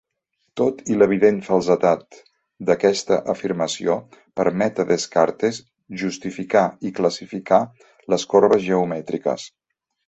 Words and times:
Tot 0.59 0.79
i 0.93 0.95
l'evident 1.01 1.35
falsedat 1.49 2.17
d'aquesta 2.69 3.19
afirmació, 3.35 3.99
permet 4.41 4.83
a 4.85 4.89
Descartes 4.93 5.63
justificar 6.05 6.67
i 6.91 6.95
classificar 7.03 7.65
les 8.15 8.29
corbes 8.35 8.69
geomètriques. 8.73 9.49